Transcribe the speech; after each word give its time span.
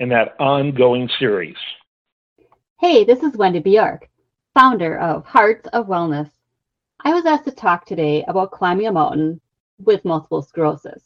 in 0.00 0.08
that 0.08 0.34
ongoing 0.40 1.08
series. 1.18 1.56
Hey, 2.80 3.04
this 3.04 3.22
is 3.22 3.36
Wendy 3.36 3.60
Bjork, 3.60 4.08
founder 4.54 4.98
of 4.98 5.26
Hearts 5.26 5.68
of 5.74 5.88
Wellness. 5.88 6.30
I 7.04 7.12
was 7.12 7.26
asked 7.26 7.44
to 7.44 7.50
talk 7.50 7.84
today 7.84 8.24
about 8.26 8.50
climbing 8.50 8.86
a 8.86 8.92
mountain 8.92 9.42
with 9.78 10.06
multiple 10.06 10.40
sclerosis. 10.40 11.02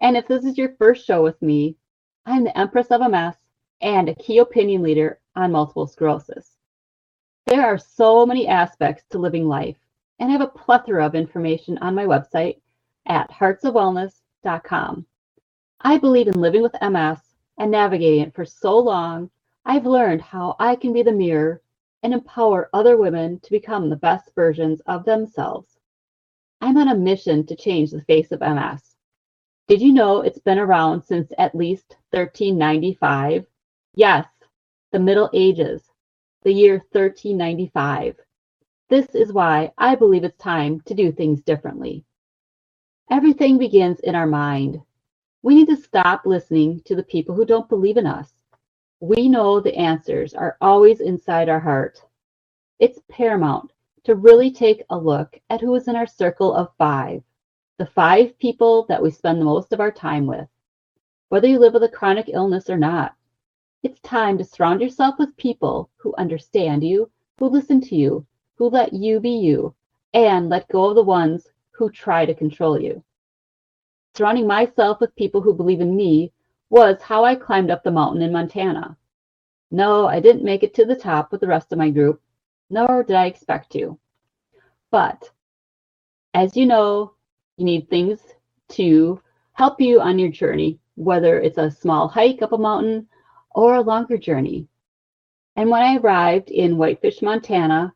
And 0.00 0.16
if 0.16 0.26
this 0.26 0.44
is 0.44 0.56
your 0.56 0.74
first 0.78 1.06
show 1.06 1.22
with 1.22 1.40
me, 1.42 1.76
I'm 2.24 2.42
the 2.44 2.58
Empress 2.58 2.86
of 2.88 3.02
MS 3.02 3.34
and 3.82 4.08
a 4.08 4.14
key 4.14 4.38
opinion 4.38 4.82
leader 4.82 5.20
on 5.36 5.52
multiple 5.52 5.86
sclerosis. 5.86 6.56
There 7.46 7.62
are 7.62 7.76
so 7.76 8.24
many 8.24 8.48
aspects 8.48 9.04
to 9.10 9.18
living 9.18 9.46
life, 9.46 9.76
and 10.18 10.30
I 10.30 10.32
have 10.32 10.40
a 10.40 10.46
plethora 10.46 11.04
of 11.04 11.14
information 11.14 11.76
on 11.78 11.94
my 11.94 12.06
website 12.06 12.60
at 13.06 13.30
heartsofwellness.com. 13.30 15.04
I 15.82 15.98
believe 15.98 16.28
in 16.28 16.40
living 16.40 16.62
with 16.62 16.74
MS 16.80 17.18
and 17.58 17.70
navigating 17.70 18.20
it 18.20 18.34
for 18.34 18.44
so 18.44 18.78
long, 18.78 19.30
I've 19.64 19.86
learned 19.86 20.22
how 20.22 20.56
I 20.58 20.76
can 20.76 20.92
be 20.92 21.02
the 21.02 21.12
mirror 21.12 21.62
and 22.02 22.12
empower 22.12 22.68
other 22.72 22.96
women 22.96 23.38
to 23.40 23.50
become 23.50 23.88
the 23.88 23.96
best 23.96 24.34
versions 24.34 24.80
of 24.86 25.04
themselves. 25.04 25.78
I'm 26.60 26.76
on 26.76 26.88
a 26.88 26.94
mission 26.96 27.46
to 27.46 27.56
change 27.56 27.90
the 27.90 28.02
face 28.02 28.32
of 28.32 28.40
MS. 28.40 28.96
Did 29.68 29.80
you 29.80 29.92
know 29.92 30.20
it's 30.20 30.40
been 30.40 30.58
around 30.58 31.02
since 31.02 31.32
at 31.38 31.54
least 31.54 31.96
1395? 32.10 33.46
Yes, 33.94 34.26
the 34.90 34.98
Middle 34.98 35.30
Ages, 35.32 35.82
the 36.42 36.52
year 36.52 36.74
1395. 36.92 38.16
This 38.88 39.14
is 39.14 39.32
why 39.32 39.72
I 39.78 39.94
believe 39.94 40.24
it's 40.24 40.36
time 40.38 40.80
to 40.82 40.94
do 40.94 41.12
things 41.12 41.40
differently. 41.42 42.04
Everything 43.10 43.58
begins 43.58 44.00
in 44.00 44.14
our 44.14 44.26
mind. 44.26 44.80
We 45.42 45.56
need 45.56 45.68
to 45.68 45.76
stop 45.76 46.24
listening 46.24 46.82
to 46.84 46.94
the 46.94 47.02
people 47.02 47.34
who 47.34 47.44
don't 47.44 47.68
believe 47.68 47.96
in 47.96 48.06
us. 48.06 48.32
We 49.00 49.28
know 49.28 49.58
the 49.58 49.74
answers 49.74 50.34
are 50.34 50.56
always 50.60 51.00
inside 51.00 51.48
our 51.48 51.58
heart. 51.58 52.00
It's 52.78 53.00
paramount 53.08 53.72
to 54.04 54.14
really 54.14 54.52
take 54.52 54.84
a 54.90 54.96
look 54.96 55.40
at 55.50 55.60
who 55.60 55.74
is 55.74 55.88
in 55.88 55.96
our 55.96 56.06
circle 56.06 56.54
of 56.54 56.72
five, 56.78 57.24
the 57.78 57.86
five 57.86 58.38
people 58.38 58.86
that 58.88 59.02
we 59.02 59.10
spend 59.10 59.40
the 59.40 59.44
most 59.44 59.72
of 59.72 59.80
our 59.80 59.90
time 59.90 60.26
with. 60.26 60.46
Whether 61.28 61.48
you 61.48 61.58
live 61.58 61.72
with 61.72 61.82
a 61.82 61.88
chronic 61.88 62.28
illness 62.28 62.70
or 62.70 62.76
not, 62.76 63.16
it's 63.82 63.98
time 64.00 64.38
to 64.38 64.44
surround 64.44 64.80
yourself 64.80 65.16
with 65.18 65.36
people 65.36 65.90
who 65.96 66.14
understand 66.18 66.84
you, 66.84 67.10
who 67.38 67.46
listen 67.46 67.80
to 67.80 67.96
you, 67.96 68.24
who 68.54 68.68
let 68.68 68.92
you 68.92 69.18
be 69.18 69.30
you, 69.30 69.74
and 70.14 70.48
let 70.48 70.68
go 70.68 70.84
of 70.84 70.94
the 70.94 71.02
ones 71.02 71.48
who 71.72 71.90
try 71.90 72.24
to 72.24 72.34
control 72.34 72.80
you. 72.80 73.02
Surrounding 74.14 74.46
myself 74.46 75.00
with 75.00 75.16
people 75.16 75.40
who 75.40 75.54
believe 75.54 75.80
in 75.80 75.96
me 75.96 76.32
was 76.68 77.00
how 77.00 77.24
I 77.24 77.34
climbed 77.34 77.70
up 77.70 77.82
the 77.82 77.90
mountain 77.90 78.22
in 78.22 78.32
Montana. 78.32 78.96
No, 79.70 80.06
I 80.06 80.20
didn't 80.20 80.44
make 80.44 80.62
it 80.62 80.74
to 80.74 80.84
the 80.84 80.96
top 80.96 81.32
with 81.32 81.40
the 81.40 81.46
rest 81.46 81.72
of 81.72 81.78
my 81.78 81.88
group, 81.88 82.20
nor 82.68 83.02
did 83.02 83.16
I 83.16 83.26
expect 83.26 83.72
to. 83.72 83.98
But 84.90 85.30
as 86.34 86.56
you 86.56 86.66
know, 86.66 87.14
you 87.56 87.64
need 87.64 87.88
things 87.88 88.20
to 88.70 89.20
help 89.54 89.80
you 89.80 90.00
on 90.00 90.18
your 90.18 90.30
journey, 90.30 90.78
whether 90.94 91.40
it's 91.40 91.58
a 91.58 91.70
small 91.70 92.08
hike 92.08 92.42
up 92.42 92.52
a 92.52 92.58
mountain 92.58 93.06
or 93.54 93.76
a 93.76 93.80
longer 93.80 94.18
journey. 94.18 94.68
And 95.56 95.70
when 95.70 95.82
I 95.82 95.96
arrived 95.96 96.50
in 96.50 96.76
Whitefish, 96.76 97.22
Montana 97.22 97.94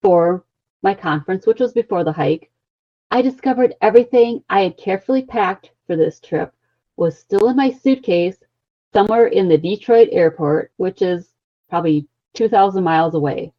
for 0.00 0.44
my 0.82 0.94
conference, 0.94 1.46
which 1.46 1.60
was 1.60 1.72
before 1.72 2.04
the 2.04 2.12
hike, 2.12 2.50
I 3.10 3.22
discovered 3.22 3.74
everything 3.80 4.44
I 4.50 4.60
had 4.60 4.76
carefully 4.76 5.22
packed 5.22 5.70
for 5.86 5.96
this 5.96 6.20
trip 6.20 6.52
was 6.98 7.18
still 7.18 7.48
in 7.48 7.56
my 7.56 7.70
suitcase 7.70 8.36
somewhere 8.92 9.28
in 9.28 9.48
the 9.48 9.56
Detroit 9.56 10.10
airport, 10.12 10.72
which 10.76 11.00
is 11.00 11.32
probably 11.70 12.06
2,000 12.34 12.84
miles 12.84 13.14
away. 13.14 13.54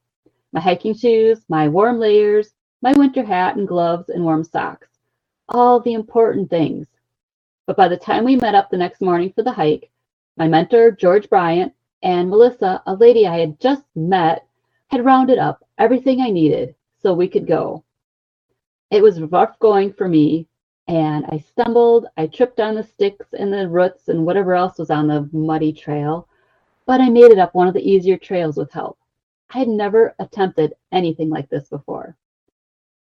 My 0.52 0.60
hiking 0.60 0.94
shoes, 0.94 1.46
my 1.50 1.68
warm 1.68 2.00
layers, 2.00 2.54
my 2.84 2.94
winter 2.94 3.24
hat 3.24 3.56
and 3.56 3.68
gloves 3.68 4.10
and 4.10 4.24
warm 4.24 4.44
socks. 4.44 4.88
All 5.48 5.80
the 5.80 5.94
important 5.94 6.52
things. 6.52 6.88
But 7.66 7.76
by 7.76 7.88
the 7.88 7.98
time 7.98 8.26
we 8.26 8.36
met 8.36 8.54
up 8.54 8.70
the 8.70 8.78
next 8.78 9.02
morning 9.02 9.34
for 9.34 9.42
the 9.42 9.52
hike, 9.52 9.90
my 10.38 10.48
mentor, 10.48 10.92
George 10.92 11.28
Bryant, 11.28 11.74
and 12.04 12.30
Melissa, 12.30 12.84
a 12.86 12.94
lady 12.94 13.26
I 13.26 13.40
had 13.40 13.60
just 13.60 13.86
met, 13.96 14.46
had 14.90 15.04
rounded 15.04 15.40
up 15.40 15.66
everything 15.80 16.22
I 16.22 16.30
needed 16.30 16.76
so 17.02 17.16
we 17.16 17.28
could 17.28 17.48
go. 17.48 17.84
It 18.92 19.04
was 19.04 19.22
rough 19.22 19.60
going 19.60 19.94
for 19.94 20.08
me, 20.08 20.48
and 20.88 21.24
I 21.28 21.38
stumbled. 21.38 22.08
I 22.18 22.26
tripped 22.26 22.60
on 22.60 22.74
the 22.74 22.84
sticks 22.84 23.34
and 23.34 23.54
the 23.54 23.70
roots 23.70 24.10
and 24.10 24.26
whatever 24.26 24.56
else 24.56 24.80
was 24.80 24.90
on 24.90 25.08
the 25.08 25.30
muddy 25.32 25.72
trail, 25.72 26.28
but 26.88 27.00
I 27.00 27.10
made 27.10 27.32
it 27.32 27.38
up 27.38 27.54
one 27.54 27.68
of 27.68 27.76
the 27.76 27.88
easier 27.88 28.18
trails 28.18 28.58
with 28.58 28.72
help. 28.72 28.98
I 29.52 29.60
had 29.60 29.68
never 29.68 30.16
attempted 30.18 30.74
anything 30.92 31.30
like 31.30 31.50
this 31.50 31.70
before. 31.70 32.18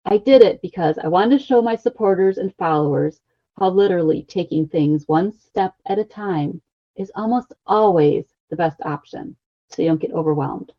I 0.04 0.19
did 0.19 0.43
it 0.43 0.60
because 0.60 0.99
I 0.99 1.09
wanted 1.09 1.38
to 1.38 1.44
show 1.47 1.62
my 1.62 1.76
supporters 1.76 2.37
and 2.37 2.55
followers 2.56 3.22
how 3.59 3.70
literally 3.70 4.25
taking 4.25 4.69
things 4.69 5.09
one 5.09 5.32
step 5.32 5.75
at 5.87 5.99
a 5.99 6.05
time 6.05 6.60
is 6.97 7.10
almost 7.15 7.55
always 7.66 8.26
the 8.50 8.56
best 8.56 8.81
option 8.82 9.37
so 9.70 9.81
you 9.81 9.88
don't 9.88 10.00
get 10.00 10.12
overwhelmed. 10.12 10.72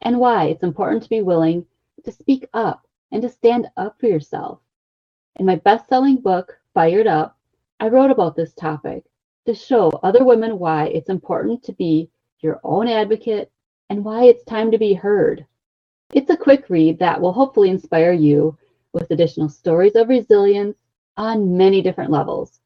And 0.00 0.18
why 0.18 0.46
it's 0.46 0.62
important 0.62 1.02
to 1.02 1.10
be 1.10 1.20
willing 1.20 1.66
to 2.04 2.12
speak 2.12 2.48
up 2.54 2.86
and 3.12 3.22
to 3.22 3.28
stand 3.28 3.68
up 3.76 3.98
for 3.98 4.06
yourself. 4.06 4.60
In 5.36 5.46
my 5.46 5.56
best 5.56 5.88
selling 5.88 6.16
book, 6.16 6.58
Fired 6.74 7.06
Up, 7.06 7.36
I 7.80 7.88
wrote 7.88 8.10
about 8.10 8.36
this 8.36 8.52
topic 8.52 9.04
to 9.46 9.54
show 9.54 9.90
other 10.02 10.24
women 10.24 10.58
why 10.58 10.86
it's 10.86 11.08
important 11.08 11.62
to 11.64 11.72
be 11.72 12.10
your 12.40 12.60
own 12.62 12.88
advocate 12.88 13.50
and 13.88 14.04
why 14.04 14.24
it's 14.24 14.44
time 14.44 14.70
to 14.70 14.78
be 14.78 14.94
heard. 14.94 15.46
It's 16.12 16.30
a 16.30 16.36
quick 16.36 16.68
read 16.68 16.98
that 16.98 17.20
will 17.20 17.32
hopefully 17.32 17.70
inspire 17.70 18.12
you 18.12 18.56
with 18.92 19.10
additional 19.10 19.48
stories 19.48 19.94
of 19.94 20.08
resilience 20.08 20.76
on 21.16 21.56
many 21.56 21.82
different 21.82 22.10
levels. 22.10 22.60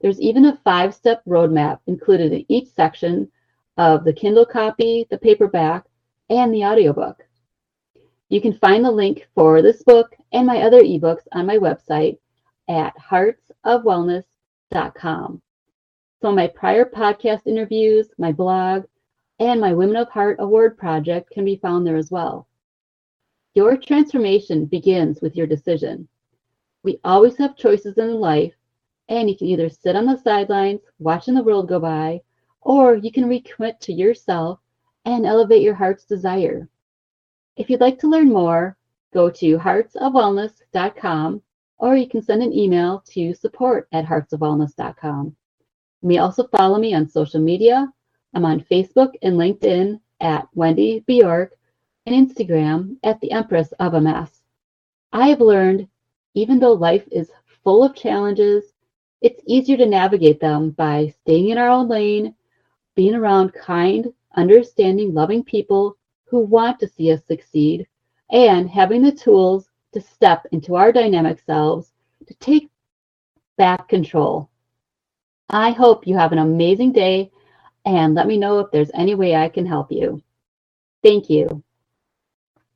There's 0.00 0.20
even 0.20 0.44
a 0.44 0.56
five 0.64 0.94
step 0.94 1.22
roadmap 1.24 1.80
included 1.86 2.32
in 2.32 2.44
each 2.48 2.68
section 2.68 3.30
of 3.76 4.04
the 4.04 4.12
Kindle 4.12 4.46
copy, 4.46 5.06
the 5.10 5.18
paperback, 5.18 5.86
and 6.30 6.54
the 6.54 6.64
audiobook. 6.64 7.23
You 8.28 8.40
can 8.40 8.58
find 8.58 8.84
the 8.84 8.90
link 8.90 9.28
for 9.34 9.62
this 9.62 9.82
book 9.82 10.14
and 10.32 10.46
my 10.46 10.62
other 10.62 10.82
ebooks 10.82 11.26
on 11.32 11.46
my 11.46 11.58
website 11.58 12.18
at 12.68 12.94
heartsofwellness.com. 12.96 15.42
So, 16.22 16.32
my 16.32 16.46
prior 16.48 16.86
podcast 16.86 17.46
interviews, 17.46 18.08
my 18.16 18.32
blog, 18.32 18.84
and 19.40 19.60
my 19.60 19.74
Women 19.74 19.96
of 19.96 20.08
Heart 20.08 20.38
Award 20.40 20.78
project 20.78 21.30
can 21.30 21.44
be 21.44 21.56
found 21.56 21.86
there 21.86 21.96
as 21.96 22.10
well. 22.10 22.48
Your 23.54 23.76
transformation 23.76 24.64
begins 24.64 25.20
with 25.20 25.36
your 25.36 25.46
decision. 25.46 26.08
We 26.82 26.98
always 27.04 27.36
have 27.36 27.56
choices 27.56 27.98
in 27.98 28.14
life, 28.14 28.54
and 29.08 29.28
you 29.28 29.36
can 29.36 29.48
either 29.48 29.68
sit 29.68 29.96
on 29.96 30.06
the 30.06 30.16
sidelines 30.16 30.80
watching 30.98 31.34
the 31.34 31.42
world 31.42 31.68
go 31.68 31.78
by, 31.78 32.22
or 32.62 32.96
you 32.96 33.12
can 33.12 33.24
recommit 33.24 33.80
to 33.80 33.92
yourself 33.92 34.60
and 35.04 35.26
elevate 35.26 35.62
your 35.62 35.74
heart's 35.74 36.04
desire. 36.04 36.68
If 37.56 37.70
you'd 37.70 37.80
like 37.80 38.00
to 38.00 38.08
learn 38.08 38.32
more, 38.32 38.76
go 39.12 39.30
to 39.30 39.58
heartsofwellness.com 39.58 41.42
or 41.78 41.96
you 41.96 42.08
can 42.08 42.22
send 42.22 42.42
an 42.42 42.52
email 42.52 43.04
to 43.10 43.32
support 43.34 43.86
at 43.92 44.04
heartsofwellness.com. 44.04 45.36
You 46.02 46.08
may 46.08 46.18
also 46.18 46.48
follow 46.48 46.78
me 46.78 46.94
on 46.94 47.08
social 47.08 47.40
media. 47.40 47.92
I'm 48.34 48.44
on 48.44 48.60
Facebook 48.60 49.12
and 49.22 49.36
LinkedIn 49.36 50.00
at 50.20 50.48
Wendy 50.54 51.04
Bjork 51.06 51.52
and 52.06 52.28
Instagram 52.28 52.96
at 53.04 53.20
the 53.20 53.30
Empress 53.30 53.72
of 53.78 53.92
MS. 54.02 54.42
I 55.12 55.28
have 55.28 55.40
learned, 55.40 55.86
even 56.34 56.58
though 56.58 56.72
life 56.72 57.06
is 57.12 57.30
full 57.62 57.84
of 57.84 57.94
challenges, 57.94 58.64
it's 59.20 59.40
easier 59.46 59.76
to 59.76 59.86
navigate 59.86 60.40
them 60.40 60.70
by 60.70 61.14
staying 61.22 61.50
in 61.50 61.58
our 61.58 61.68
own 61.68 61.88
lane, 61.88 62.34
being 62.96 63.14
around 63.14 63.54
kind, 63.54 64.12
understanding, 64.36 65.14
loving 65.14 65.44
people 65.44 65.96
who 66.34 66.40
want 66.40 66.80
to 66.80 66.88
see 66.88 67.12
us 67.12 67.24
succeed 67.24 67.86
and 68.30 68.68
having 68.68 69.02
the 69.02 69.12
tools 69.12 69.70
to 69.92 70.00
step 70.00 70.46
into 70.52 70.74
our 70.74 70.92
dynamic 70.92 71.38
selves 71.46 71.92
to 72.26 72.34
take 72.34 72.70
back 73.56 73.88
control. 73.88 74.50
I 75.50 75.70
hope 75.70 76.06
you 76.08 76.16
have 76.16 76.32
an 76.32 76.38
amazing 76.38 76.92
day. 76.92 77.30
and 77.86 78.14
let 78.14 78.26
me 78.26 78.38
know 78.38 78.60
if 78.60 78.70
there's 78.72 78.90
any 78.94 79.14
way 79.14 79.36
I 79.36 79.48
can 79.48 79.66
help 79.66 79.92
you. 79.92 80.22
Thank 81.02 81.30
you. 81.30 81.62